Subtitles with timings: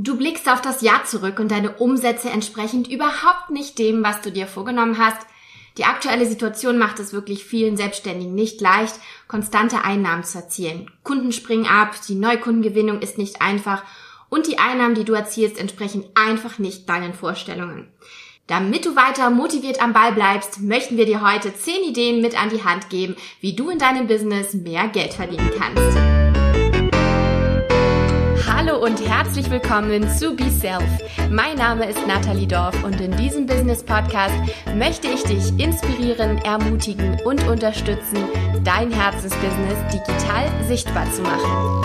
[0.00, 4.30] Du blickst auf das Jahr zurück und deine Umsätze entsprechend überhaupt nicht dem, was du
[4.30, 5.26] dir vorgenommen hast.
[5.76, 8.94] Die aktuelle Situation macht es wirklich vielen Selbstständigen nicht leicht,
[9.26, 10.88] konstante Einnahmen zu erzielen.
[11.02, 13.82] Kunden springen ab, die Neukundengewinnung ist nicht einfach
[14.28, 17.88] und die Einnahmen, die du erzielst, entsprechen einfach nicht deinen Vorstellungen.
[18.46, 22.50] Damit du weiter motiviert am Ball bleibst, möchten wir dir heute 10 Ideen mit an
[22.50, 26.17] die Hand geben, wie du in deinem Business mehr Geld verdienen kannst.
[28.88, 30.82] Und herzlich willkommen zu Be Self.
[31.30, 34.34] Mein Name ist Nathalie Dorf und in diesem Business Podcast
[34.76, 38.16] möchte ich dich inspirieren, ermutigen und unterstützen,
[38.64, 41.84] dein Herzensbusiness digital sichtbar zu machen.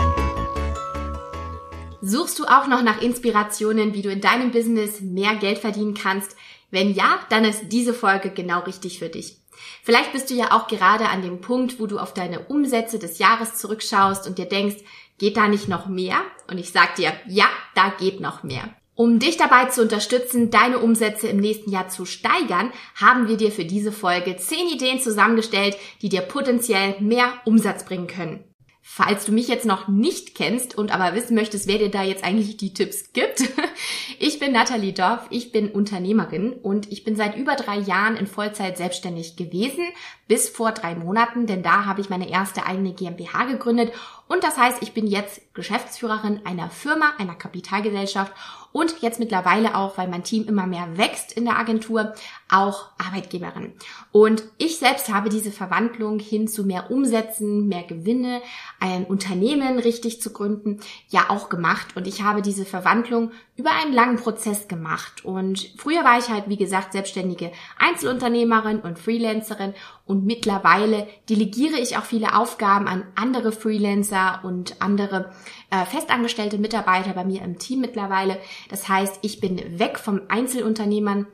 [2.02, 6.38] Suchst du auch noch nach Inspirationen, wie du in deinem Business mehr Geld verdienen kannst?
[6.72, 9.40] Wenn ja, dann ist diese Folge genau richtig für dich.
[9.84, 13.20] Vielleicht bist du ja auch gerade an dem Punkt, wo du auf deine Umsätze des
[13.20, 14.78] Jahres zurückschaust und dir denkst,
[15.20, 16.18] Geht da nicht noch mehr?
[16.48, 18.70] Und ich sag dir, ja, da geht noch mehr.
[18.96, 23.52] Um dich dabei zu unterstützen, deine Umsätze im nächsten Jahr zu steigern, haben wir dir
[23.52, 28.44] für diese Folge 10 Ideen zusammengestellt, die dir potenziell mehr Umsatz bringen können.
[28.86, 32.22] Falls du mich jetzt noch nicht kennst und aber wissen möchtest, wer dir da jetzt
[32.22, 33.42] eigentlich die Tipps gibt.
[34.20, 38.28] Ich bin Nathalie Dorf, ich bin Unternehmerin und ich bin seit über drei Jahren in
[38.28, 39.84] Vollzeit selbstständig gewesen,
[40.30, 43.92] bis vor drei Monaten, denn da habe ich meine erste eigene GmbH gegründet
[44.28, 48.32] und das heißt, ich bin jetzt Geschäftsführerin einer Firma, einer Kapitalgesellschaft
[48.72, 52.14] und jetzt mittlerweile auch, weil mein Team immer mehr wächst in der Agentur,
[52.54, 53.74] auch Arbeitgeberin.
[54.12, 58.42] Und ich selbst habe diese Verwandlung hin zu mehr Umsätzen, mehr Gewinne,
[58.80, 61.96] ein Unternehmen richtig zu gründen, ja auch gemacht.
[61.96, 65.26] Und ich habe diese Verwandlung über einen langen Prozess gemacht.
[65.26, 69.74] Und früher war ich halt, wie gesagt, selbstständige Einzelunternehmerin und Freelancerin.
[70.06, 75.32] Und mittlerweile delegiere ich auch viele Aufgaben an andere Freelancer und andere
[75.72, 78.38] äh, festangestellte Mitarbeiter bei mir im Team mittlerweile.
[78.70, 81.26] Das heißt, ich bin weg vom Einzelunternehmern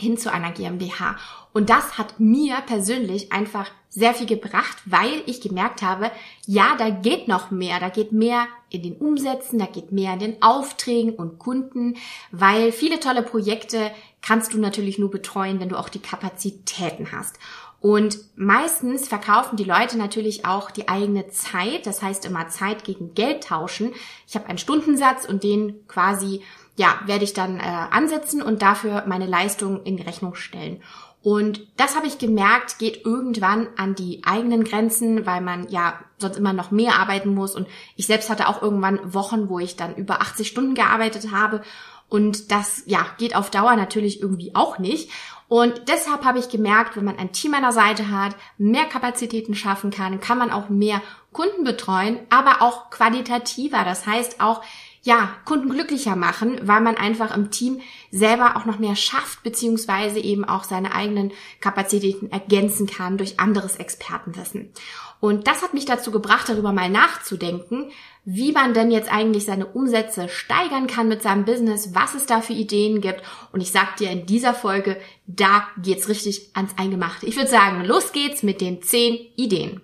[0.00, 1.16] hin zu einer GmbH.
[1.52, 6.10] Und das hat mir persönlich einfach sehr viel gebracht, weil ich gemerkt habe,
[6.46, 10.18] ja, da geht noch mehr, da geht mehr in den Umsätzen, da geht mehr in
[10.18, 11.96] den Aufträgen und Kunden,
[12.30, 17.38] weil viele tolle Projekte kannst du natürlich nur betreuen, wenn du auch die Kapazitäten hast.
[17.80, 23.14] Und meistens verkaufen die Leute natürlich auch die eigene Zeit, das heißt immer Zeit gegen
[23.14, 23.92] Geld tauschen.
[24.26, 26.42] Ich habe einen Stundensatz und den quasi,
[26.78, 30.80] ja, werde ich dann äh, ansetzen und dafür meine Leistung in Rechnung stellen.
[31.22, 36.36] Und das habe ich gemerkt, geht irgendwann an die eigenen Grenzen, weil man ja sonst
[36.36, 37.56] immer noch mehr arbeiten muss.
[37.56, 41.62] Und ich selbst hatte auch irgendwann Wochen, wo ich dann über 80 Stunden gearbeitet habe.
[42.08, 45.10] Und das, ja, geht auf Dauer natürlich irgendwie auch nicht.
[45.48, 49.54] Und deshalb habe ich gemerkt, wenn man ein Team an der Seite hat, mehr Kapazitäten
[49.54, 51.02] schaffen kann, kann man auch mehr
[51.32, 53.82] Kunden betreuen, aber auch qualitativer.
[53.84, 54.62] Das heißt auch,
[55.02, 60.18] ja, Kunden glücklicher machen, weil man einfach im Team selber auch noch mehr schafft, beziehungsweise
[60.18, 64.72] eben auch seine eigenen Kapazitäten ergänzen kann durch anderes Expertenwissen.
[65.20, 67.90] Und das hat mich dazu gebracht, darüber mal nachzudenken,
[68.24, 72.40] wie man denn jetzt eigentlich seine Umsätze steigern kann mit seinem Business, was es da
[72.40, 73.22] für Ideen gibt.
[73.52, 77.26] Und ich sag dir in dieser Folge, da geht's richtig ans Eingemachte.
[77.26, 79.80] Ich würde sagen, los geht's mit den zehn Ideen.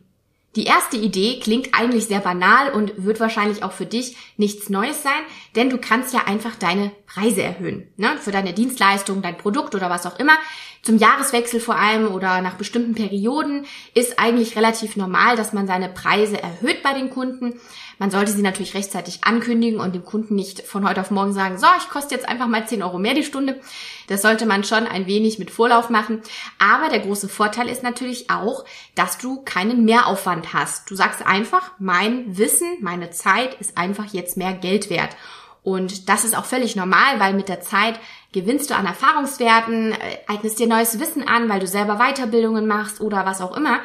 [0.56, 5.02] Die erste Idee klingt eigentlich sehr banal und wird wahrscheinlich auch für dich nichts Neues
[5.02, 5.12] sein,
[5.56, 7.86] denn du kannst ja einfach deine Preise erhöhen.
[7.96, 8.16] Ne?
[8.20, 10.36] Für deine Dienstleistung, dein Produkt oder was auch immer.
[10.82, 13.64] Zum Jahreswechsel vor allem oder nach bestimmten Perioden
[13.94, 17.58] ist eigentlich relativ normal, dass man seine Preise erhöht bei den Kunden.
[17.98, 21.56] Man sollte sie natürlich rechtzeitig ankündigen und dem Kunden nicht von heute auf morgen sagen,
[21.56, 23.60] so, ich koste jetzt einfach mal 10 Euro mehr die Stunde.
[24.08, 26.20] Das sollte man schon ein wenig mit Vorlauf machen.
[26.58, 28.64] Aber der große Vorteil ist natürlich auch,
[28.94, 30.90] dass du keinen Mehraufwand hast.
[30.90, 35.16] Du sagst einfach, mein Wissen, meine Zeit ist einfach jetzt mehr Geld wert.
[35.64, 37.98] Und das ist auch völlig normal, weil mit der Zeit
[38.32, 39.96] gewinnst du an Erfahrungswerten, äh,
[40.28, 43.80] eignest dir neues Wissen an, weil du selber Weiterbildungen machst oder was auch immer.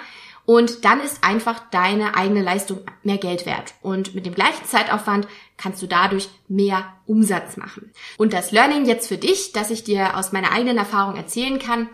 [0.45, 3.75] Und dann ist einfach deine eigene Leistung mehr Geld wert.
[3.81, 7.93] Und mit dem gleichen Zeitaufwand kannst du dadurch mehr Umsatz machen.
[8.17, 11.87] Und das Learning jetzt für dich, dass ich dir aus meiner eigenen Erfahrung erzählen kann,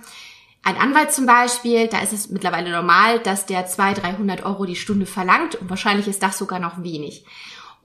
[0.64, 4.76] ein Anwalt zum Beispiel, da ist es mittlerweile normal, dass der 200, 300 Euro die
[4.76, 7.24] Stunde verlangt und wahrscheinlich ist das sogar noch wenig.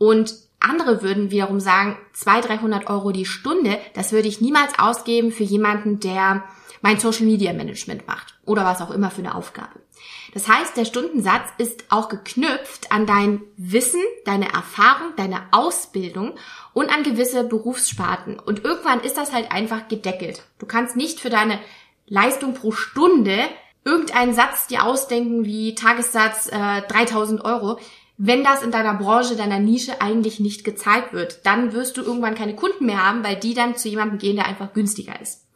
[0.00, 5.30] Und andere würden wiederum sagen, 200, 300 Euro die Stunde, das würde ich niemals ausgeben
[5.30, 6.42] für jemanden, der
[6.80, 9.78] mein Social Media Management macht oder was auch immer für eine Aufgabe.
[10.32, 16.32] Das heißt, der Stundensatz ist auch geknüpft an dein Wissen, deine Erfahrung, deine Ausbildung
[16.72, 18.38] und an gewisse Berufssparten.
[18.38, 20.44] Und irgendwann ist das halt einfach gedeckelt.
[20.58, 21.58] Du kannst nicht für deine
[22.06, 23.36] Leistung pro Stunde
[23.84, 27.78] irgendeinen Satz dir ausdenken wie Tagessatz äh, 3000 Euro
[28.22, 31.46] wenn das in deiner Branche, deiner Nische eigentlich nicht gezahlt wird.
[31.46, 34.46] Dann wirst du irgendwann keine Kunden mehr haben, weil die dann zu jemandem gehen, der
[34.46, 35.46] einfach günstiger ist.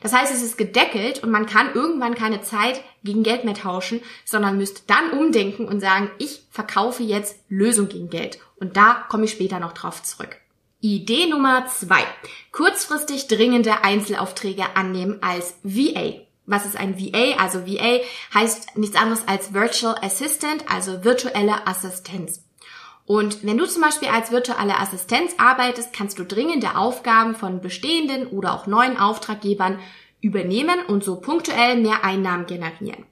[0.00, 4.00] Das heißt, es ist gedeckelt und man kann irgendwann keine Zeit gegen Geld mehr tauschen,
[4.24, 8.38] sondern müsst dann umdenken und sagen, ich verkaufe jetzt Lösung gegen Geld.
[8.56, 10.38] Und da komme ich später noch drauf zurück.
[10.80, 12.02] Idee Nummer zwei.
[12.50, 16.25] Kurzfristig dringende Einzelaufträge annehmen als VA.
[16.46, 17.36] Was ist ein VA?
[17.38, 18.00] Also VA
[18.32, 22.42] heißt nichts anderes als Virtual Assistant, also virtuelle Assistenz.
[23.04, 28.26] Und wenn du zum Beispiel als virtuelle Assistenz arbeitest, kannst du dringende Aufgaben von bestehenden
[28.28, 29.78] oder auch neuen Auftraggebern
[30.20, 33.06] übernehmen und so punktuell mehr Einnahmen generieren.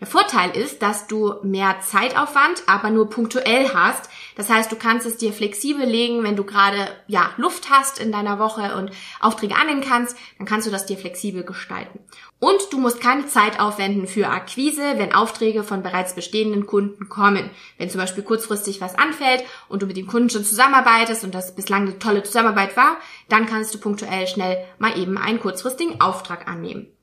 [0.00, 4.10] Der Vorteil ist, dass du mehr Zeitaufwand, aber nur punktuell hast.
[4.36, 8.12] Das heißt, du kannst es dir flexibel legen, wenn du gerade ja Luft hast in
[8.12, 8.90] deiner Woche und
[9.20, 12.00] Aufträge annehmen kannst, dann kannst du das dir flexibel gestalten.
[12.38, 17.48] Und du musst keine Zeit aufwenden für Akquise, wenn Aufträge von bereits bestehenden Kunden kommen.
[17.78, 21.54] Wenn zum Beispiel kurzfristig was anfällt und du mit dem Kunden schon zusammenarbeitest und das
[21.54, 22.98] bislang eine tolle Zusammenarbeit war,
[23.30, 26.95] dann kannst du punktuell schnell mal eben einen kurzfristigen Auftrag annehmen.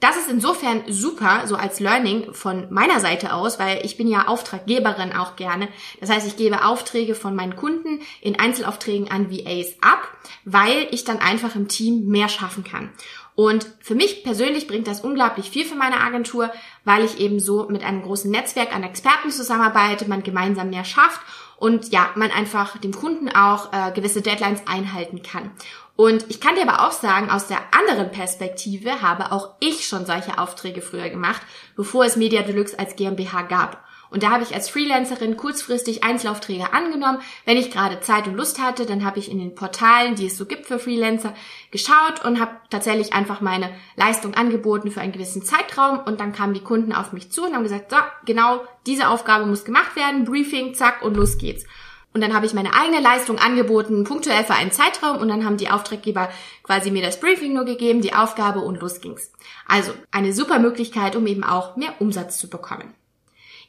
[0.00, 4.28] Das ist insofern super, so als Learning von meiner Seite aus, weil ich bin ja
[4.28, 5.68] Auftraggeberin auch gerne.
[6.00, 10.08] Das heißt, ich gebe Aufträge von meinen Kunden in Einzelaufträgen an VAs ab,
[10.46, 12.90] weil ich dann einfach im Team mehr schaffen kann.
[13.34, 16.50] Und für mich persönlich bringt das unglaublich viel für meine Agentur,
[16.84, 21.20] weil ich eben so mit einem großen Netzwerk an Experten zusammenarbeite, man gemeinsam mehr schafft
[21.56, 25.52] und ja, man einfach dem Kunden auch äh, gewisse Deadlines einhalten kann.
[26.00, 30.06] Und ich kann dir aber auch sagen, aus der anderen Perspektive habe auch ich schon
[30.06, 31.42] solche Aufträge früher gemacht,
[31.76, 33.84] bevor es Media Deluxe als GmbH gab.
[34.08, 37.18] Und da habe ich als Freelancerin kurzfristig Einzelaufträge angenommen.
[37.44, 40.38] Wenn ich gerade Zeit und Lust hatte, dann habe ich in den Portalen, die es
[40.38, 41.34] so gibt für Freelancer,
[41.70, 45.98] geschaut und habe tatsächlich einfach meine Leistung angeboten für einen gewissen Zeitraum.
[45.98, 49.44] Und dann kamen die Kunden auf mich zu und haben gesagt, so, genau diese Aufgabe
[49.44, 51.66] muss gemacht werden, Briefing, zack und los geht's.
[52.12, 55.58] Und dann habe ich meine eigene Leistung angeboten, punktuell für einen Zeitraum und dann haben
[55.58, 56.28] die Auftraggeber
[56.64, 59.32] quasi mir das Briefing nur gegeben, die Aufgabe und los ging's.
[59.66, 62.94] Also eine super Möglichkeit, um eben auch mehr Umsatz zu bekommen.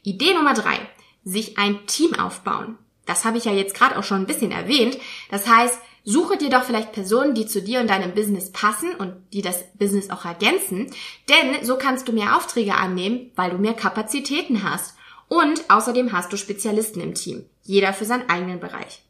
[0.03, 0.79] Idee Nummer drei,
[1.23, 2.77] sich ein Team aufbauen.
[3.05, 4.97] Das habe ich ja jetzt gerade auch schon ein bisschen erwähnt.
[5.29, 9.13] Das heißt, suche dir doch vielleicht Personen, die zu dir und deinem Business passen und
[9.33, 10.88] die das Business auch ergänzen,
[11.29, 14.95] denn so kannst du mehr Aufträge annehmen, weil du mehr Kapazitäten hast.
[15.27, 19.04] Und außerdem hast du Spezialisten im Team, jeder für seinen eigenen Bereich.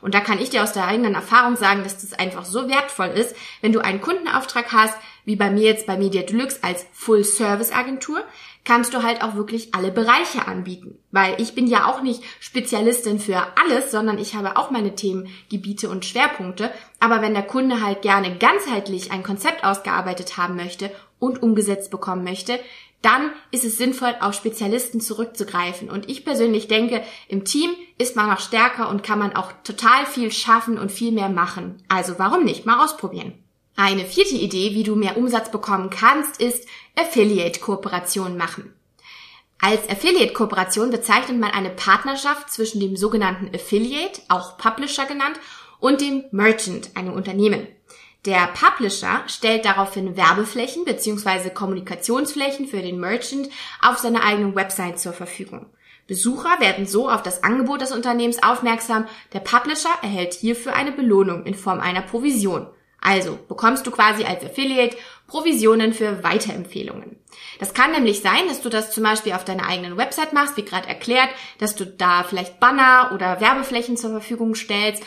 [0.00, 3.08] Und da kann ich dir aus der eigenen Erfahrung sagen, dass das einfach so wertvoll
[3.08, 8.22] ist, wenn du einen Kundenauftrag hast, wie bei mir jetzt bei Media Deluxe als Full-Service-Agentur,
[8.64, 10.98] kannst du halt auch wirklich alle Bereiche anbieten.
[11.10, 15.88] Weil ich bin ja auch nicht Spezialistin für alles, sondern ich habe auch meine Themengebiete
[15.88, 16.70] und Schwerpunkte.
[17.00, 22.24] Aber wenn der Kunde halt gerne ganzheitlich ein Konzept ausgearbeitet haben möchte und umgesetzt bekommen
[22.24, 22.58] möchte,
[23.02, 25.90] dann ist es sinnvoll, auf Spezialisten zurückzugreifen.
[25.90, 30.06] Und ich persönlich denke, im Team ist man noch stärker und kann man auch total
[30.06, 31.82] viel schaffen und viel mehr machen.
[31.88, 32.66] Also warum nicht?
[32.66, 33.34] Mal ausprobieren.
[33.76, 36.66] Eine vierte Idee, wie du mehr Umsatz bekommen kannst, ist
[36.96, 38.72] Affiliate-Kooperation machen.
[39.60, 45.38] Als Affiliate-Kooperation bezeichnet man eine Partnerschaft zwischen dem sogenannten Affiliate, auch Publisher genannt,
[45.78, 47.68] und dem Merchant, einem Unternehmen.
[48.26, 51.50] Der Publisher stellt daraufhin Werbeflächen bzw.
[51.50, 53.48] Kommunikationsflächen für den Merchant
[53.80, 55.66] auf seiner eigenen Website zur Verfügung.
[56.08, 59.06] Besucher werden so auf das Angebot des Unternehmens aufmerksam.
[59.32, 62.66] Der Publisher erhält hierfür eine Belohnung in Form einer Provision.
[63.00, 64.96] Also bekommst du quasi als Affiliate
[65.28, 67.16] Provisionen für Weiterempfehlungen.
[67.60, 70.64] Das kann nämlich sein, dass du das zum Beispiel auf deiner eigenen Website machst, wie
[70.64, 75.04] gerade erklärt, dass du da vielleicht Banner oder Werbeflächen zur Verfügung stellst.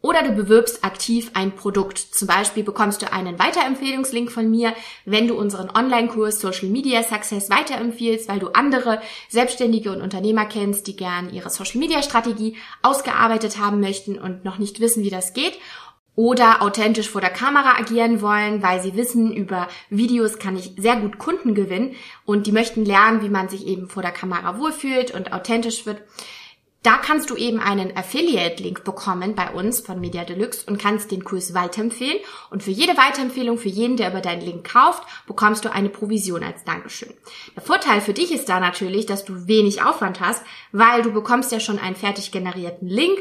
[0.00, 1.98] Oder du bewirbst aktiv ein Produkt.
[1.98, 4.72] Zum Beispiel bekommst du einen Weiterempfehlungslink von mir,
[5.04, 10.86] wenn du unseren Online-Kurs Social Media Success weiterempfiehlst, weil du andere Selbstständige und Unternehmer kennst,
[10.86, 15.34] die gern ihre Social Media Strategie ausgearbeitet haben möchten und noch nicht wissen, wie das
[15.34, 15.58] geht
[16.18, 20.96] oder authentisch vor der Kamera agieren wollen, weil sie wissen, über Videos kann ich sehr
[20.96, 25.12] gut Kunden gewinnen und die möchten lernen, wie man sich eben vor der Kamera wohlfühlt
[25.12, 26.02] und authentisch wird.
[26.84, 31.24] Da kannst du eben einen Affiliate-Link bekommen bei uns von Media Deluxe und kannst den
[31.24, 32.18] Kurs weiterempfehlen.
[32.50, 36.44] Und für jede Weiterempfehlung, für jeden, der über deinen Link kauft, bekommst du eine Provision
[36.44, 37.12] als Dankeschön.
[37.56, 41.50] Der Vorteil für dich ist da natürlich, dass du wenig Aufwand hast, weil du bekommst
[41.50, 43.18] ja schon einen fertig generierten Link,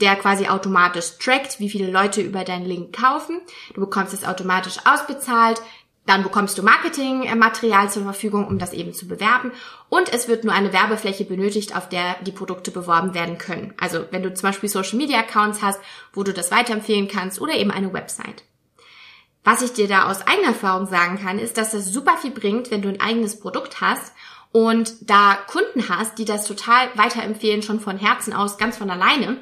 [0.00, 3.40] der quasi automatisch trackt, wie viele Leute über deinen Link kaufen.
[3.74, 5.60] Du bekommst es automatisch ausbezahlt.
[6.06, 9.52] Dann bekommst du Marketingmaterial zur Verfügung, um das eben zu bewerben.
[9.88, 13.74] Und es wird nur eine Werbefläche benötigt, auf der die Produkte beworben werden können.
[13.78, 15.80] Also wenn du zum Beispiel Social Media Accounts hast,
[16.12, 18.44] wo du das weiterempfehlen kannst oder eben eine Website.
[19.44, 22.70] Was ich dir da aus eigener Erfahrung sagen kann, ist, dass das super viel bringt,
[22.70, 24.12] wenn du ein eigenes Produkt hast
[24.52, 29.38] und da Kunden hast, die das total weiterempfehlen, schon von Herzen aus, ganz von alleine,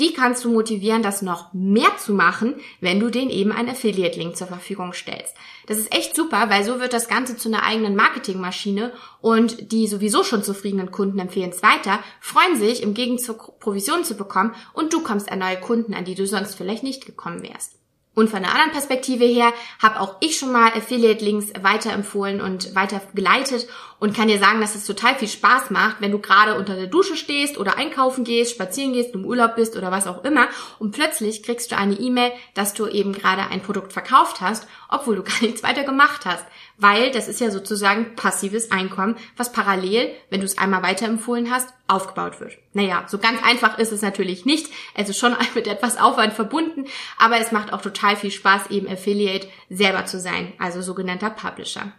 [0.00, 4.36] die kannst du motivieren, das noch mehr zu machen, wenn du denen eben einen Affiliate-Link
[4.36, 5.34] zur Verfügung stellst.
[5.66, 9.86] Das ist echt super, weil so wird das Ganze zu einer eigenen Marketingmaschine und die
[9.86, 14.92] sowieso schon zufriedenen Kunden empfehlen es weiter, freuen sich im Gegenzug Provision zu bekommen und
[14.92, 17.78] du kommst an neue Kunden, an die du sonst vielleicht nicht gekommen wärst.
[18.18, 23.00] Und von einer anderen Perspektive her habe auch ich schon mal Affiliate-Links weiterempfohlen und weiter
[23.14, 23.68] geleitet
[24.00, 26.86] und kann dir sagen, dass es total viel Spaß macht, wenn du gerade unter der
[26.86, 30.92] Dusche stehst oder einkaufen gehst, spazieren gehst, im Urlaub bist oder was auch immer und
[30.92, 35.22] plötzlich kriegst du eine E-Mail, dass du eben gerade ein Produkt verkauft hast, obwohl du
[35.24, 36.44] gar nichts weiter gemacht hast
[36.78, 41.68] weil das ist ja sozusagen passives Einkommen, was parallel, wenn du es einmal weiterempfohlen hast,
[41.88, 42.56] aufgebaut wird.
[42.72, 44.72] Naja, so ganz einfach ist es natürlich nicht.
[44.94, 46.86] Es ist schon mit etwas Aufwand verbunden,
[47.18, 51.92] aber es macht auch total viel Spaß, eben Affiliate selber zu sein, also sogenannter Publisher.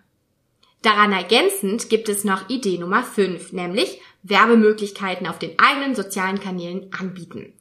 [0.81, 6.89] Daran ergänzend gibt es noch Idee Nummer 5, nämlich Werbemöglichkeiten auf den eigenen sozialen Kanälen
[6.97, 7.53] anbieten.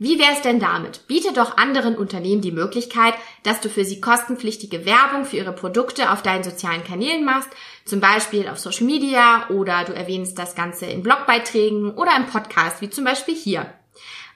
[0.00, 1.08] Wie wär's denn damit?
[1.08, 6.12] Biete doch anderen Unternehmen die Möglichkeit, dass du für sie kostenpflichtige Werbung für ihre Produkte
[6.12, 7.48] auf deinen sozialen Kanälen machst,
[7.84, 12.80] zum Beispiel auf Social Media oder du erwähnst das Ganze in Blogbeiträgen oder im Podcast,
[12.80, 13.72] wie zum Beispiel hier.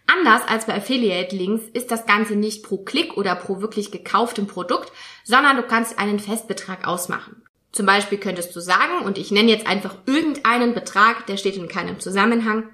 [0.06, 4.48] Anders als bei Affiliate Links ist das Ganze nicht pro Klick oder pro wirklich gekauftem
[4.48, 4.90] Produkt,
[5.22, 7.41] sondern du kannst einen Festbetrag ausmachen.
[7.72, 11.68] Zum Beispiel könntest du sagen, und ich nenne jetzt einfach irgendeinen Betrag, der steht in
[11.68, 12.68] keinem Zusammenhang,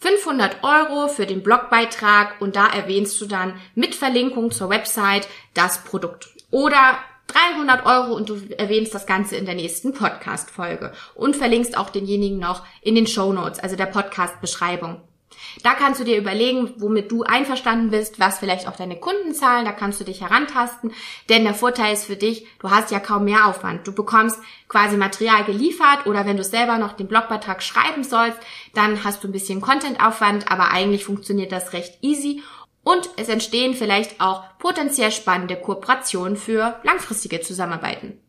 [0.00, 5.82] 500 Euro für den Blogbeitrag und da erwähnst du dann mit Verlinkung zur Website das
[5.84, 6.28] Produkt.
[6.50, 6.98] Oder
[7.28, 12.38] 300 Euro und du erwähnst das Ganze in der nächsten Podcast-Folge und verlinkst auch denjenigen
[12.38, 15.00] noch in den Show Notes, also der Podcast-Beschreibung.
[15.62, 19.64] Da kannst du dir überlegen, womit du einverstanden bist, was vielleicht auch deine Kunden zahlen,
[19.64, 20.92] da kannst du dich herantasten,
[21.28, 23.86] denn der Vorteil ist für dich, du hast ja kaum mehr Aufwand.
[23.86, 28.38] Du bekommst quasi Material geliefert oder wenn du selber noch den Blogbeitrag schreiben sollst,
[28.74, 32.42] dann hast du ein bisschen Content-Aufwand, aber eigentlich funktioniert das recht easy
[32.84, 38.20] und es entstehen vielleicht auch potenziell spannende Kooperationen für langfristige Zusammenarbeiten.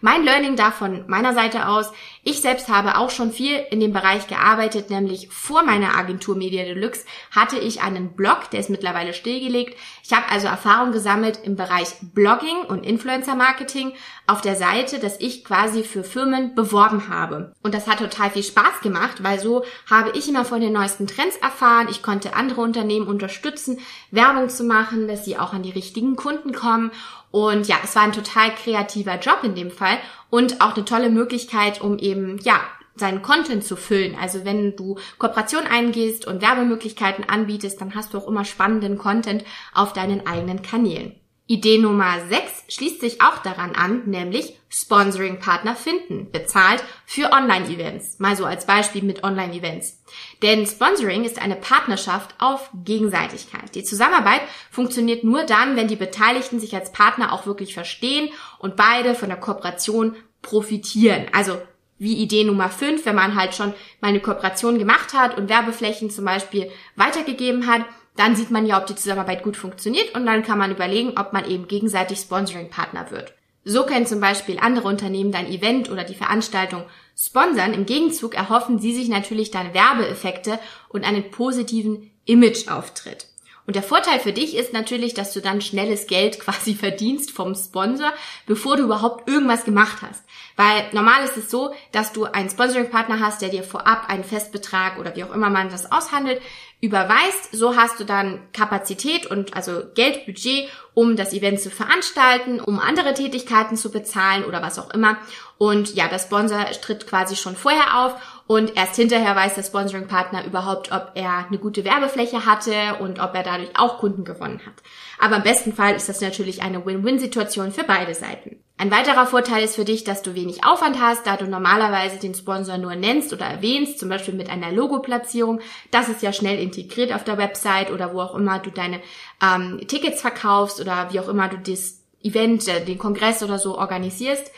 [0.00, 1.92] Mein Learning da von meiner Seite aus,
[2.24, 6.62] ich selbst habe auch schon viel in dem Bereich gearbeitet, nämlich vor meiner Agentur Media
[6.62, 9.76] Deluxe hatte ich einen Blog, der ist mittlerweile stillgelegt.
[10.04, 13.94] Ich habe also Erfahrung gesammelt im Bereich Blogging und Influencer Marketing
[14.28, 17.54] auf der Seite, dass ich quasi für Firmen beworben habe.
[17.64, 21.08] Und das hat total viel Spaß gemacht, weil so habe ich immer von den neuesten
[21.08, 21.88] Trends erfahren.
[21.90, 23.80] Ich konnte andere Unternehmen unterstützen,
[24.12, 26.92] Werbung zu machen, dass sie auch an die richtigen Kunden kommen
[27.32, 29.98] und ja, es war ein total kreativer Job in dem Fall
[30.32, 32.58] und auch eine tolle Möglichkeit, um eben, ja,
[32.94, 34.16] seinen Content zu füllen.
[34.18, 39.44] Also wenn du Kooperation eingehst und Werbemöglichkeiten anbietest, dann hast du auch immer spannenden Content
[39.74, 41.21] auf deinen eigenen Kanälen.
[41.46, 48.20] Idee Nummer 6 schließt sich auch daran an, nämlich Sponsoring-Partner finden, bezahlt für Online-Events.
[48.20, 50.02] Mal so als Beispiel mit Online-Events.
[50.40, 53.74] Denn Sponsoring ist eine Partnerschaft auf Gegenseitigkeit.
[53.74, 58.76] Die Zusammenarbeit funktioniert nur dann, wenn die Beteiligten sich als Partner auch wirklich verstehen und
[58.76, 61.26] beide von der Kooperation profitieren.
[61.32, 61.60] Also
[61.98, 66.10] wie Idee Nummer 5, wenn man halt schon mal eine Kooperation gemacht hat und Werbeflächen
[66.10, 67.82] zum Beispiel weitergegeben hat,
[68.16, 71.32] dann sieht man ja, ob die Zusammenarbeit gut funktioniert und dann kann man überlegen, ob
[71.32, 73.34] man eben gegenseitig Sponsoring-Partner wird.
[73.64, 76.84] So können zum Beispiel andere Unternehmen dein Event oder die Veranstaltung
[77.16, 77.74] sponsern.
[77.74, 83.26] Im Gegenzug erhoffen sie sich natürlich dann Werbeeffekte und einen positiven Imageauftritt.
[83.66, 87.54] Und der Vorteil für dich ist natürlich, dass du dann schnelles Geld quasi verdienst vom
[87.54, 88.12] Sponsor,
[88.46, 90.24] bevor du überhaupt irgendwas gemacht hast.
[90.56, 94.98] Weil normal ist es so, dass du einen Sponsoring-Partner hast, der dir vorab einen Festbetrag
[94.98, 96.42] oder wie auch immer man das aushandelt,
[96.80, 97.52] überweist.
[97.52, 103.14] So hast du dann Kapazität und also Geldbudget, um das Event zu veranstalten, um andere
[103.14, 105.16] Tätigkeiten zu bezahlen oder was auch immer.
[105.58, 108.14] Und ja, der Sponsor tritt quasi schon vorher auf
[108.52, 113.34] und erst hinterher weiß der Sponsoring-Partner überhaupt, ob er eine gute Werbefläche hatte und ob
[113.34, 114.74] er dadurch auch Kunden gewonnen hat.
[115.18, 118.62] Aber im besten Fall ist das natürlich eine Win-Win-Situation für beide Seiten.
[118.76, 122.34] Ein weiterer Vorteil ist für dich, dass du wenig Aufwand hast, da du normalerweise den
[122.34, 125.60] Sponsor nur nennst oder erwähnst, zum Beispiel mit einer Logo-Platzierung.
[125.90, 129.00] Das ist ja schnell integriert auf der Website oder wo auch immer du deine
[129.42, 133.78] ähm, Tickets verkaufst oder wie auch immer du das Event, äh, den Kongress oder so
[133.78, 134.52] organisierst.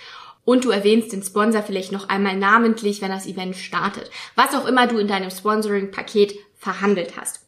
[0.44, 4.10] Und du erwähnst den Sponsor vielleicht noch einmal namentlich, wenn das Event startet.
[4.34, 7.40] Was auch immer du in deinem Sponsoring-Paket verhandelt hast.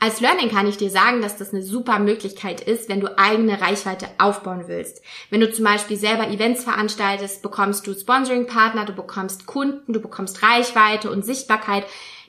[0.00, 3.60] Als Learning kann ich dir sagen, dass das eine super Möglichkeit ist, wenn du eigene
[3.60, 5.02] Reichweite aufbauen willst.
[5.30, 10.42] Wenn du zum Beispiel selber Events veranstaltest, bekommst du Sponsoring-Partner, du bekommst Kunden, du bekommst
[10.42, 11.84] Reichweite und Sichtbarkeit.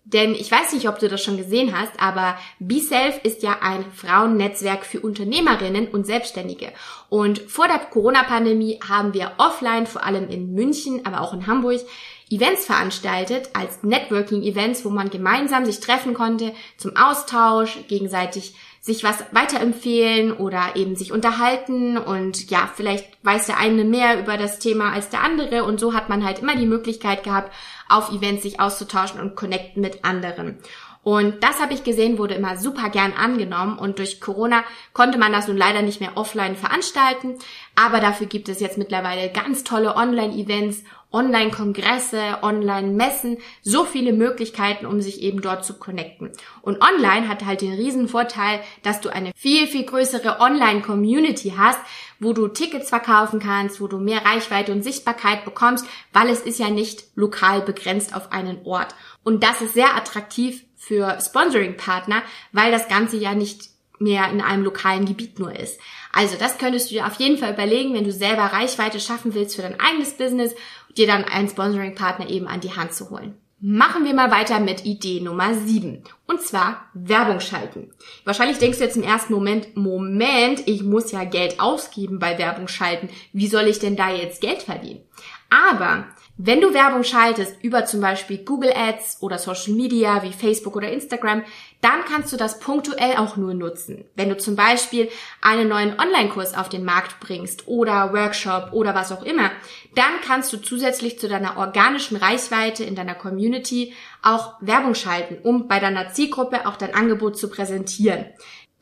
[0.07, 3.83] Denn ich weiß nicht, ob du das schon gesehen hast, aber BeSelf ist ja ein
[3.91, 6.71] Frauennetzwerk für Unternehmerinnen und Selbstständige.
[7.09, 11.81] Und vor der Corona-Pandemie haben wir offline, vor allem in München, aber auch in Hamburg,
[12.29, 19.24] Events veranstaltet, als Networking-Events, wo man gemeinsam sich treffen konnte zum Austausch, gegenseitig sich was
[19.31, 24.94] weiterempfehlen oder eben sich unterhalten und ja, vielleicht weiß der eine mehr über das Thema
[24.94, 27.51] als der andere und so hat man halt immer die Möglichkeit gehabt,
[27.89, 30.60] auf Events sich auszutauschen und connecten mit anderen.
[31.03, 35.32] Und das habe ich gesehen, wurde immer super gern angenommen und durch Corona konnte man
[35.32, 37.36] das nun leider nicht mehr offline veranstalten,
[37.75, 40.84] aber dafür gibt es jetzt mittlerweile ganz tolle Online-Events
[41.15, 46.32] Online-Kongresse, Online-Messen, so viele Möglichkeiten, um sich eben dort zu connecten.
[46.62, 51.79] Und online hat halt den riesen Vorteil, dass du eine viel, viel größere Online-Community hast,
[52.19, 56.60] wo du Tickets verkaufen kannst, wo du mehr Reichweite und Sichtbarkeit bekommst, weil es ist
[56.60, 58.95] ja nicht lokal begrenzt auf einen Ort.
[59.24, 63.69] Und das ist sehr attraktiv für Sponsoring-Partner, weil das Ganze ja nicht
[64.00, 65.79] mehr in einem lokalen Gebiet nur ist.
[66.12, 69.55] Also das könntest du dir auf jeden Fall überlegen, wenn du selber Reichweite schaffen willst
[69.55, 70.53] für dein eigenes Business
[70.98, 73.38] dir dann einen Sponsoring-Partner eben an die Hand zu holen.
[73.67, 76.03] Machen wir mal weiter mit Idee Nummer 7.
[76.27, 77.89] Und zwar Werbung schalten.
[78.24, 82.67] Wahrscheinlich denkst du jetzt im ersten Moment, Moment, ich muss ja Geld ausgeben bei Werbung
[82.67, 83.10] schalten.
[83.34, 85.01] Wie soll ich denn da jetzt Geld verdienen?
[85.50, 86.05] Aber
[86.38, 90.92] wenn du Werbung schaltest über zum Beispiel Google Ads oder Social Media wie Facebook oder
[90.92, 91.44] Instagram,
[91.80, 94.04] dann kannst du das punktuell auch nur nutzen.
[94.15, 95.10] Wenn du zum Beispiel
[95.42, 99.50] einen neuen Online-Kurs auf den Markt bringst oder Workshop oder was auch immer,
[99.96, 105.70] dann kannst du zusätzlich zu deiner organischen Reichweite in deiner Community auch Werbung schalten, um
[105.70, 108.25] bei deiner Zielgruppe auch dein Angebot zu präsentieren.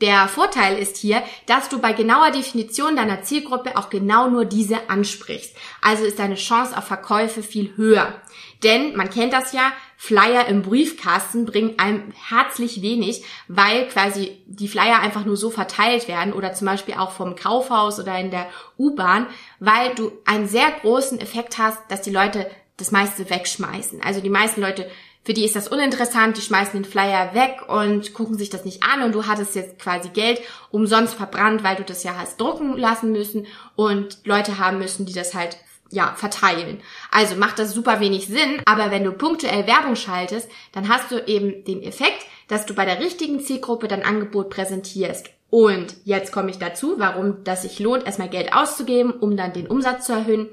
[0.03, 4.89] Der Vorteil ist hier, dass du bei genauer Definition deiner Zielgruppe auch genau nur diese
[4.89, 5.55] ansprichst.
[5.81, 8.13] Also ist deine Chance auf Verkäufe viel höher.
[8.63, 14.67] Denn man kennt das ja, Flyer im Briefkasten bringen einem herzlich wenig, weil quasi die
[14.67, 18.47] Flyer einfach nur so verteilt werden oder zum Beispiel auch vom Kaufhaus oder in der
[18.77, 19.27] U-Bahn,
[19.61, 24.01] weil du einen sehr großen Effekt hast, dass die Leute das meiste wegschmeißen.
[24.03, 24.85] Also die meisten Leute
[25.23, 28.83] für die ist das uninteressant, die schmeißen den Flyer weg und gucken sich das nicht
[28.83, 32.77] an und du hattest jetzt quasi Geld umsonst verbrannt, weil du das ja hast drucken
[32.77, 35.57] lassen müssen und Leute haben müssen, die das halt
[35.91, 36.81] ja, verteilen.
[37.11, 41.23] Also macht das super wenig Sinn, aber wenn du punktuell Werbung schaltest, dann hast du
[41.25, 45.29] eben den Effekt, dass du bei der richtigen Zielgruppe dein Angebot präsentierst.
[45.49, 49.67] Und jetzt komme ich dazu, warum das sich lohnt, erstmal Geld auszugeben, um dann den
[49.67, 50.49] Umsatz zu erhöhen.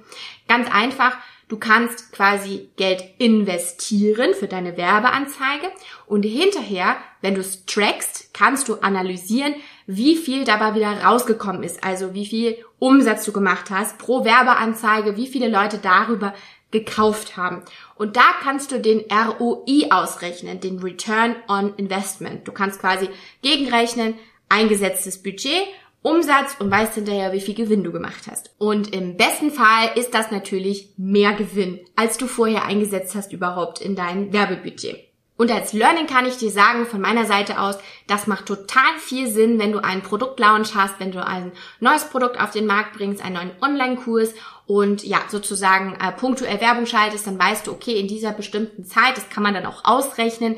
[0.47, 1.17] Ganz einfach,
[1.51, 5.73] Du kannst quasi Geld investieren für deine Werbeanzeige
[6.07, 9.57] und hinterher, wenn du es trackst, kannst du analysieren,
[9.89, 15.17] wie viel dabei wieder rausgekommen ist, also wie viel Umsatz du gemacht hast pro Werbeanzeige,
[15.17, 16.35] wie viele Leute darüber
[16.71, 17.65] gekauft haben.
[17.97, 22.47] Und da kannst du den ROI ausrechnen, den Return on Investment.
[22.47, 23.09] Du kannst quasi
[23.43, 24.15] gegenrechnen,
[24.49, 25.67] eingesetztes Budget
[26.03, 28.51] Umsatz und weißt hinterher, wie viel Gewinn du gemacht hast.
[28.59, 33.81] Und im besten Fall ist das natürlich mehr Gewinn, als du vorher eingesetzt hast überhaupt
[33.81, 35.11] in dein Werbebudget.
[35.41, 39.27] Und als Learning kann ich dir sagen, von meiner Seite aus, das macht total viel
[39.27, 43.25] Sinn, wenn du einen Produktlaunch hast, wenn du ein neues Produkt auf den Markt bringst,
[43.25, 44.35] einen neuen Online-Kurs
[44.67, 49.17] und ja, sozusagen äh, punktuell Werbung schaltest, dann weißt du, okay, in dieser bestimmten Zeit,
[49.17, 50.57] das kann man dann auch ausrechnen,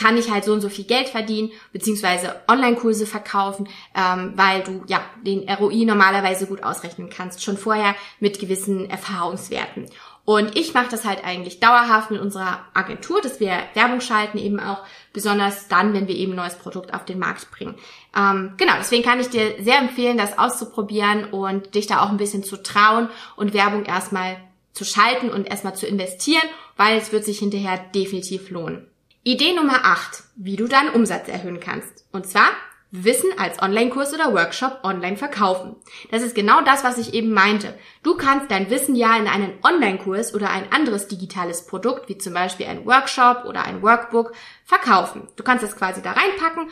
[0.00, 4.82] kann ich halt so und so viel Geld verdienen, beziehungsweise Online-Kurse verkaufen, ähm, weil du
[4.86, 9.86] ja den ROI normalerweise gut ausrechnen kannst, schon vorher mit gewissen Erfahrungswerten.
[10.24, 14.60] Und ich mache das halt eigentlich dauerhaft mit unserer Agentur, dass wir Werbung schalten, eben
[14.60, 14.78] auch
[15.12, 17.74] besonders dann, wenn wir eben ein neues Produkt auf den Markt bringen.
[18.16, 22.16] Ähm, genau, deswegen kann ich dir sehr empfehlen, das auszuprobieren und dich da auch ein
[22.16, 24.36] bisschen zu trauen und Werbung erstmal
[24.72, 28.89] zu schalten und erstmal zu investieren, weil es wird sich hinterher definitiv lohnen.
[29.22, 32.06] Idee Nummer 8, wie du deinen Umsatz erhöhen kannst.
[32.10, 32.48] Und zwar
[32.90, 35.76] Wissen als Online-Kurs oder Workshop online verkaufen.
[36.10, 37.78] Das ist genau das, was ich eben meinte.
[38.02, 42.32] Du kannst dein Wissen ja in einen Online-Kurs oder ein anderes digitales Produkt, wie zum
[42.32, 44.32] Beispiel ein Workshop oder ein Workbook,
[44.64, 45.28] verkaufen.
[45.36, 46.70] Du kannst es quasi da reinpacken,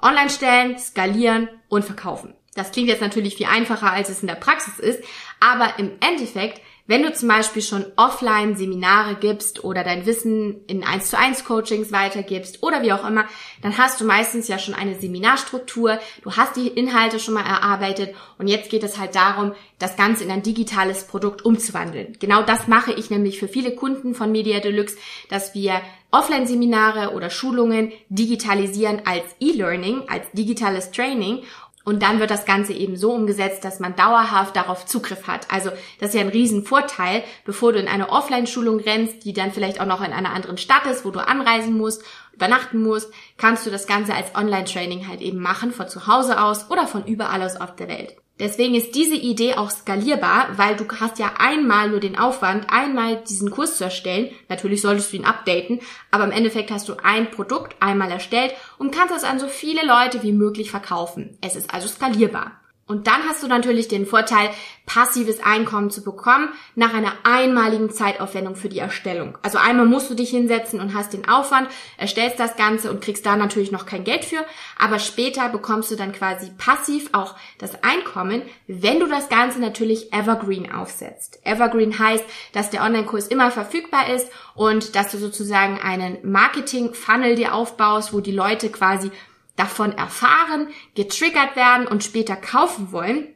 [0.00, 2.34] online stellen, skalieren und verkaufen.
[2.54, 5.02] Das klingt jetzt natürlich viel einfacher, als es in der Praxis ist,
[5.40, 10.82] aber im Endeffekt wenn du zum Beispiel schon offline Seminare gibst oder dein Wissen in
[10.82, 13.26] 1 zu 1 Coachings weitergibst oder wie auch immer,
[13.62, 18.14] dann hast du meistens ja schon eine Seminarstruktur, du hast die Inhalte schon mal erarbeitet.
[18.38, 22.16] Und jetzt geht es halt darum, das Ganze in ein digitales Produkt umzuwandeln.
[22.18, 24.96] Genau das mache ich nämlich für viele Kunden von Media Deluxe,
[25.28, 31.42] dass wir Offline-Seminare oder Schulungen digitalisieren als E-Learning, als digitales Training
[31.88, 35.50] und dann wird das Ganze eben so umgesetzt, dass man dauerhaft darauf Zugriff hat.
[35.50, 39.80] Also das ist ja ein Riesenvorteil, bevor du in eine Offline-Schulung rennst, die dann vielleicht
[39.80, 43.70] auch noch in einer anderen Stadt ist, wo du anreisen musst, übernachten musst, kannst du
[43.70, 47.56] das Ganze als Online-Training halt eben machen, von zu Hause aus oder von überall aus
[47.56, 48.16] auf der Welt.
[48.38, 53.16] Deswegen ist diese Idee auch skalierbar, weil du hast ja einmal nur den Aufwand, einmal
[53.28, 54.30] diesen Kurs zu erstellen.
[54.48, 58.94] Natürlich solltest du ihn updaten, aber im Endeffekt hast du ein Produkt einmal erstellt und
[58.94, 61.36] kannst es an so viele Leute wie möglich verkaufen.
[61.40, 62.52] Es ist also skalierbar.
[62.88, 64.50] Und dann hast du natürlich den Vorteil,
[64.86, 69.36] passives Einkommen zu bekommen nach einer einmaligen Zeitaufwendung für die Erstellung.
[69.42, 73.26] Also einmal musst du dich hinsetzen und hast den Aufwand, erstellst das Ganze und kriegst
[73.26, 74.44] da natürlich noch kein Geld für,
[74.78, 80.10] aber später bekommst du dann quasi passiv auch das Einkommen, wenn du das Ganze natürlich
[80.14, 81.40] evergreen aufsetzt.
[81.44, 82.24] Evergreen heißt,
[82.54, 88.20] dass der Online-Kurs immer verfügbar ist und dass du sozusagen einen Marketing-Funnel dir aufbaust, wo
[88.20, 89.10] die Leute quasi
[89.58, 93.34] davon erfahren, getriggert werden und später kaufen wollen.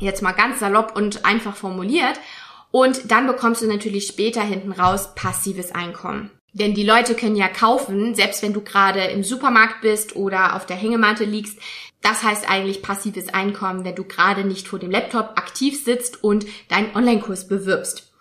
[0.00, 2.18] Jetzt mal ganz salopp und einfach formuliert.
[2.70, 6.30] Und dann bekommst du natürlich später hinten raus passives Einkommen.
[6.54, 10.66] Denn die Leute können ja kaufen, selbst wenn du gerade im Supermarkt bist oder auf
[10.66, 11.58] der Hängematte liegst.
[12.02, 16.44] Das heißt eigentlich passives Einkommen, wenn du gerade nicht vor dem Laptop aktiv sitzt und
[16.68, 18.12] deinen Online-Kurs bewirbst.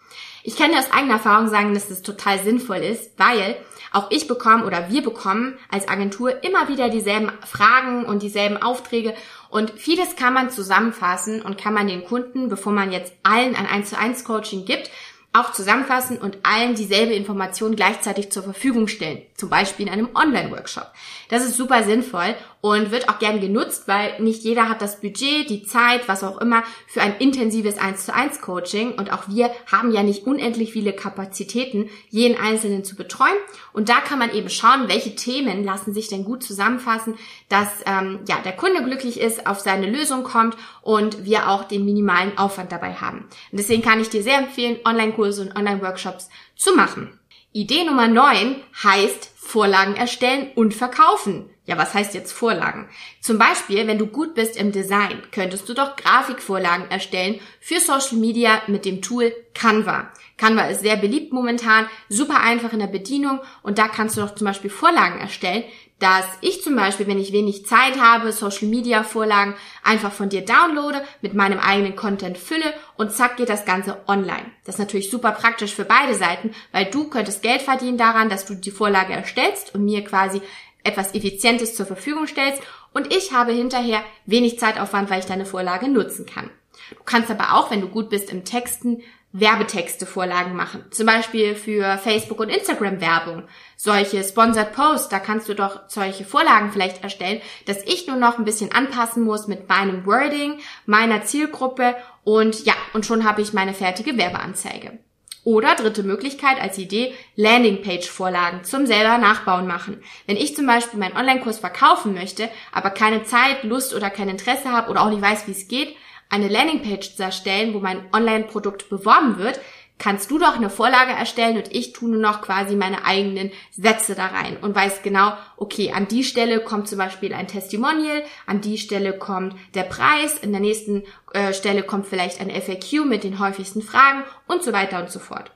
[0.43, 3.57] Ich kann dir aus eigener Erfahrung sagen, dass das total sinnvoll ist, weil
[3.91, 9.13] auch ich bekomme oder wir bekommen als Agentur immer wieder dieselben Fragen und dieselben Aufträge.
[9.49, 13.67] Und vieles kann man zusammenfassen und kann man den Kunden, bevor man jetzt allen ein
[13.67, 14.89] 1 zu 1 Coaching gibt,
[15.33, 20.85] auch zusammenfassen und allen dieselbe Information gleichzeitig zur Verfügung stellen, zum Beispiel in einem Online-Workshop.
[21.29, 25.49] Das ist super sinnvoll und wird auch gern genutzt, weil nicht jeder hat das Budget,
[25.49, 29.49] die Zeit, was auch immer, für ein intensives 1 zu 1 Coaching und auch wir
[29.65, 33.33] haben ja nicht unendlich viele Kapazitäten, jeden Einzelnen zu betreuen
[33.73, 37.15] und da kann man eben schauen, welche Themen lassen sich denn gut zusammenfassen,
[37.49, 41.83] dass ähm, ja, der Kunde glücklich ist, auf seine Lösung kommt und wir auch den
[41.83, 43.21] minimalen Aufwand dabei haben.
[43.51, 47.17] Und deswegen kann ich dir sehr empfehlen, Online-Kurse und Online-Workshops zu machen.
[47.53, 51.49] Idee Nummer 9 heißt Vorlagen erstellen und verkaufen.
[51.65, 52.87] Ja, was heißt jetzt Vorlagen?
[53.19, 58.17] Zum Beispiel, wenn du gut bist im Design, könntest du doch Grafikvorlagen erstellen für Social
[58.17, 60.11] Media mit dem Tool Canva.
[60.37, 64.33] Canva ist sehr beliebt momentan, super einfach in der Bedienung und da kannst du doch
[64.33, 65.65] zum Beispiel Vorlagen erstellen,
[66.01, 70.43] dass ich zum Beispiel, wenn ich wenig Zeit habe, Social Media Vorlagen einfach von dir
[70.43, 74.45] downloade, mit meinem eigenen Content fülle und zack geht das Ganze online.
[74.65, 78.45] Das ist natürlich super praktisch für beide Seiten, weil du könntest Geld verdienen daran, dass
[78.45, 80.41] du die Vorlage erstellst und mir quasi
[80.83, 85.87] etwas Effizientes zur Verfügung stellst und ich habe hinterher wenig Zeitaufwand, weil ich deine Vorlage
[85.87, 86.49] nutzen kann.
[86.91, 89.03] Du kannst aber auch, wenn du gut bist im Texten,
[89.33, 90.83] Werbetexte Vorlagen machen.
[90.91, 93.43] Zum Beispiel für Facebook und Instagram Werbung.
[93.77, 98.37] Solche Sponsored Posts, da kannst du doch solche Vorlagen vielleicht erstellen, dass ich nur noch
[98.37, 103.53] ein bisschen anpassen muss mit meinem Wording, meiner Zielgruppe und ja, und schon habe ich
[103.53, 104.99] meine fertige Werbeanzeige.
[105.43, 110.03] Oder dritte Möglichkeit als Idee, Landingpage-Vorlagen zum selber nachbauen machen.
[110.27, 114.71] Wenn ich zum Beispiel meinen Online-Kurs verkaufen möchte, aber keine Zeit, Lust oder kein Interesse
[114.71, 115.95] habe oder auch nicht weiß, wie es geht,
[116.31, 119.59] eine Landingpage zu erstellen, wo mein Online-Produkt beworben wird,
[120.01, 124.15] kannst du doch eine Vorlage erstellen und ich tue nur noch quasi meine eigenen Sätze
[124.15, 128.61] da rein und weiß genau, okay, an die Stelle kommt zum Beispiel ein Testimonial, an
[128.61, 133.23] die Stelle kommt der Preis, in der nächsten äh, Stelle kommt vielleicht ein FAQ mit
[133.23, 135.51] den häufigsten Fragen und so weiter und so fort.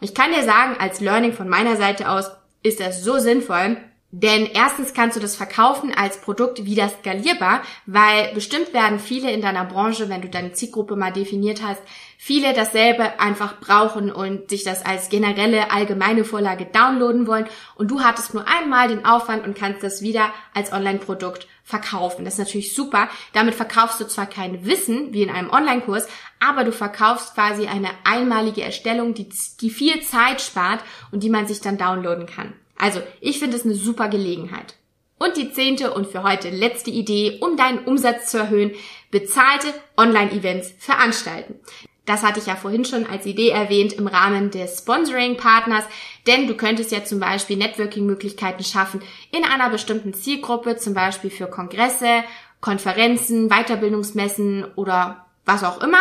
[0.00, 2.30] Und ich kann dir sagen, als Learning von meiner Seite aus
[2.62, 3.76] ist das so sinnvoll,
[4.12, 9.40] denn erstens kannst du das verkaufen als Produkt wieder skalierbar, weil bestimmt werden viele in
[9.40, 11.80] deiner Branche, wenn du deine Zielgruppe mal definiert hast,
[12.18, 17.46] viele dasselbe einfach brauchen und sich das als generelle allgemeine Vorlage downloaden wollen
[17.76, 22.24] und du hattest nur einmal den Aufwand und kannst das wieder als Online-Produkt verkaufen.
[22.24, 23.08] Das ist natürlich super.
[23.32, 26.08] Damit verkaufst du zwar kein Wissen wie in einem Online-Kurs,
[26.40, 29.28] aber du verkaufst quasi eine einmalige Erstellung, die,
[29.60, 30.80] die viel Zeit spart
[31.12, 32.54] und die man sich dann downloaden kann.
[32.80, 34.74] Also, ich finde es eine super Gelegenheit.
[35.18, 38.72] Und die zehnte und für heute letzte Idee, um deinen Umsatz zu erhöhen,
[39.10, 41.60] bezahlte Online-Events veranstalten.
[42.06, 45.84] Das hatte ich ja vorhin schon als Idee erwähnt im Rahmen des Sponsoring-Partners,
[46.26, 51.48] denn du könntest ja zum Beispiel Networking-Möglichkeiten schaffen in einer bestimmten Zielgruppe, zum Beispiel für
[51.48, 52.24] Kongresse,
[52.62, 56.00] Konferenzen, Weiterbildungsmessen oder was auch immer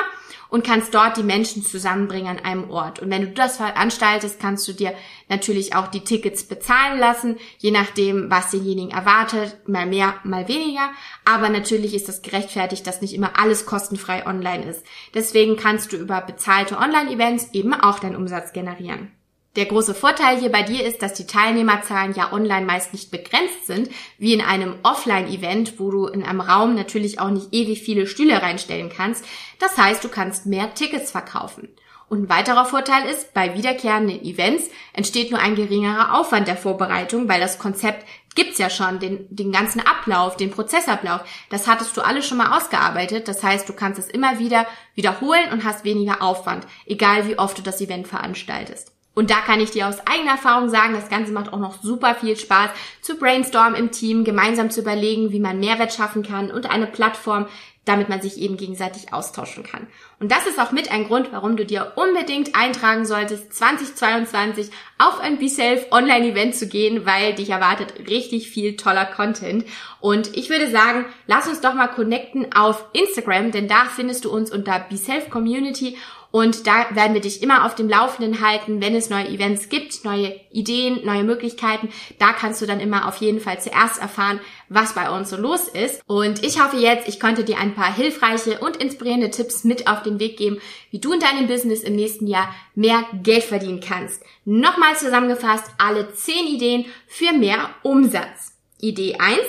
[0.49, 2.99] und kannst dort die Menschen zusammenbringen an einem Ort.
[2.99, 4.93] Und wenn du das veranstaltest, kannst du dir
[5.27, 10.89] natürlich auch die Tickets bezahlen lassen, je nachdem, was denjenigen erwartet, mal mehr, mal weniger.
[11.25, 14.83] Aber natürlich ist das gerechtfertigt, dass nicht immer alles kostenfrei online ist.
[15.13, 19.11] Deswegen kannst du über bezahlte Online-Events eben auch deinen Umsatz generieren.
[19.59, 23.67] Der große Vorteil hier bei dir ist, dass die Teilnehmerzahlen ja online meist nicht begrenzt
[23.67, 28.07] sind, wie in einem Offline-Event, wo du in einem Raum natürlich auch nicht ewig viele
[28.07, 29.25] Stühle reinstellen kannst.
[29.59, 31.67] Das heißt, du kannst mehr Tickets verkaufen.
[32.07, 37.27] Und ein weiterer Vorteil ist, bei wiederkehrenden Events entsteht nur ein geringerer Aufwand der Vorbereitung,
[37.27, 41.19] weil das Konzept gibt's ja schon, den, den ganzen Ablauf, den Prozessablauf.
[41.49, 43.27] Das hattest du alles schon mal ausgearbeitet.
[43.27, 47.57] Das heißt, du kannst es immer wieder wiederholen und hast weniger Aufwand, egal wie oft
[47.57, 48.93] du das Event veranstaltest.
[49.19, 52.15] Und da kann ich dir aus eigener Erfahrung sagen, das Ganze macht auch noch super
[52.15, 52.69] viel Spaß
[53.01, 57.45] zu brainstormen im Team, gemeinsam zu überlegen, wie man Mehrwert schaffen kann und eine Plattform,
[57.83, 59.87] damit man sich eben gegenseitig austauschen kann.
[60.21, 65.19] Und das ist auch mit ein Grund, warum du dir unbedingt eintragen solltest, 2022 auf
[65.19, 69.65] ein BeSelf Online-Event zu gehen, weil dich erwartet richtig viel toller Content.
[69.99, 74.31] Und ich würde sagen, lass uns doch mal connecten auf Instagram, denn da findest du
[74.31, 75.97] uns unter BeSelf Community
[76.31, 80.05] und da werden wir dich immer auf dem Laufenden halten, wenn es neue Events gibt,
[80.05, 81.89] neue Ideen, neue Möglichkeiten.
[82.19, 85.67] Da kannst du dann immer auf jeden Fall zuerst erfahren, was bei uns so los
[85.67, 86.01] ist.
[86.05, 90.03] Und ich hoffe jetzt, ich konnte dir ein paar hilfreiche und inspirierende Tipps mit auf
[90.03, 90.59] den Weg geben,
[90.91, 94.21] wie du in deinem Business im nächsten Jahr mehr Geld verdienen kannst.
[94.45, 98.53] Nochmal zusammengefasst, alle 10 Ideen für mehr Umsatz.
[98.79, 99.39] Idee 1,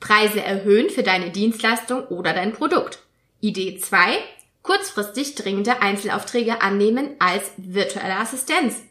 [0.00, 3.00] Preise erhöhen für deine Dienstleistung oder dein Produkt.
[3.40, 3.98] Idee 2,
[4.62, 8.82] kurzfristig dringende Einzelaufträge annehmen als virtuelle Assistenz.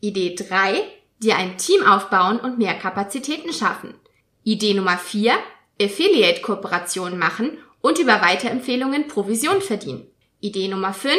[0.00, 0.82] Idee 3,
[1.18, 3.94] dir ein Team aufbauen und mehr Kapazitäten schaffen.
[4.42, 5.34] Idee Nummer 4,
[5.80, 10.06] Affiliate-Kooperationen machen und über Weiterempfehlungen Provision verdienen.
[10.40, 11.16] Idee Nummer 5,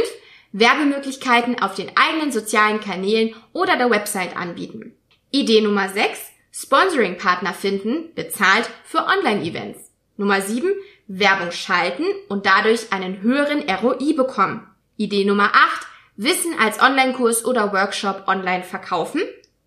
[0.52, 4.96] Werbemöglichkeiten auf den eigenen sozialen Kanälen oder der Website anbieten.
[5.32, 6.20] Idee Nummer 6,
[6.52, 9.92] Sponsoring-Partner finden, bezahlt für Online-Events.
[10.18, 10.72] Nummer 7,
[11.08, 14.68] Werbung schalten und dadurch einen höheren ROI bekommen.
[14.98, 15.88] Idee Nummer 8,
[16.18, 19.22] Wissen als Online-Kurs oder Workshop online verkaufen.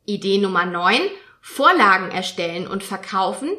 [0.06, 1.00] Idee Nummer 9,
[1.40, 3.50] Vorlagen erstellen und verkaufen.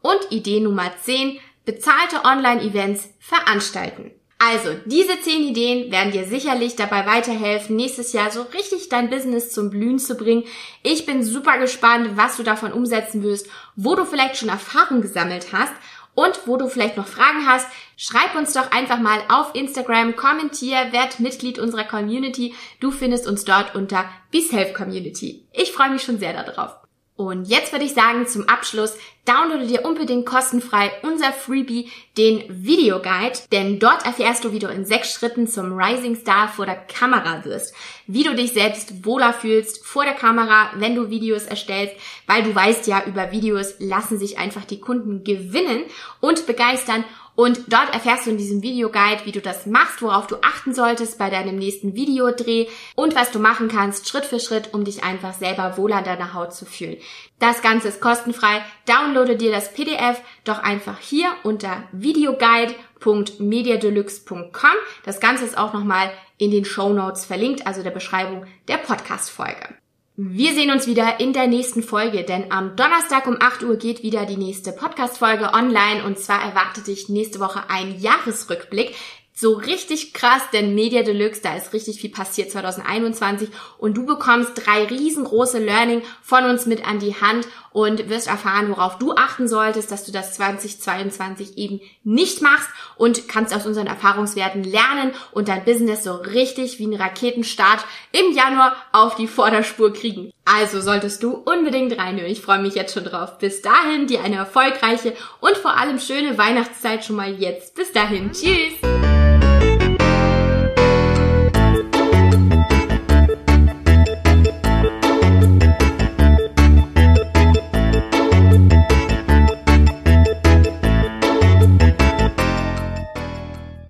[0.00, 4.12] Und Idee Nummer 10, bezahlte Online-Events veranstalten.
[4.42, 9.52] Also, diese 10 Ideen werden dir sicherlich dabei weiterhelfen, nächstes Jahr so richtig dein Business
[9.52, 10.44] zum Blühen zu bringen.
[10.82, 15.48] Ich bin super gespannt, was du davon umsetzen wirst, wo du vielleicht schon Erfahrung gesammelt
[15.52, 15.74] hast
[16.14, 20.92] und wo du vielleicht noch Fragen hast, schreib uns doch einfach mal auf Instagram, kommentier,
[20.92, 22.54] werd Mitglied unserer Community.
[22.80, 25.46] Du findest uns dort unter BeSelf Community.
[25.52, 26.79] Ich freue mich schon sehr darauf.
[27.20, 33.38] Und jetzt würde ich sagen, zum Abschluss, downloade dir unbedingt kostenfrei unser Freebie, den Videoguide,
[33.52, 37.44] denn dort erfährst du, wie du in sechs Schritten zum Rising Star vor der Kamera
[37.44, 37.74] wirst,
[38.06, 41.94] wie du dich selbst wohler fühlst vor der Kamera, wenn du Videos erstellst,
[42.26, 45.82] weil du weißt ja, über Videos lassen sich einfach die Kunden gewinnen
[46.20, 47.04] und begeistern
[47.40, 51.16] und dort erfährst du in diesem Videoguide, wie du das machst, worauf du achten solltest
[51.16, 55.32] bei deinem nächsten Videodreh und was du machen kannst Schritt für Schritt, um dich einfach
[55.32, 56.98] selber wohl an deiner Haut zu fühlen.
[57.38, 58.62] Das Ganze ist kostenfrei.
[58.84, 64.76] Downloade dir das PDF doch einfach hier unter videoguide.mediadeluxe.com.
[65.06, 69.79] Das Ganze ist auch nochmal in den Show Notes verlinkt, also der Beschreibung der Podcast-Folge.
[70.22, 74.02] Wir sehen uns wieder in der nächsten Folge, denn am Donnerstag um 8 Uhr geht
[74.02, 78.94] wieder die nächste Podcast-Folge online und zwar erwartet dich nächste Woche ein Jahresrückblick.
[79.32, 84.52] So richtig krass, denn Media Deluxe, da ist richtig viel passiert 2021 und du bekommst
[84.56, 89.48] drei riesengroße Learning von uns mit an die Hand und wirst erfahren, worauf du achten
[89.48, 95.48] solltest, dass du das 2022 eben nicht machst und kannst aus unseren Erfahrungswerten lernen und
[95.48, 100.32] dein Business so richtig wie ein Raketenstart im Januar auf die Vorderspur kriegen.
[100.44, 102.30] Also solltest du unbedingt reinhören.
[102.30, 103.38] Ich freue mich jetzt schon drauf.
[103.38, 107.74] Bis dahin dir eine erfolgreiche und vor allem schöne Weihnachtszeit schon mal jetzt.
[107.76, 108.32] Bis dahin.
[108.32, 109.29] Tschüss.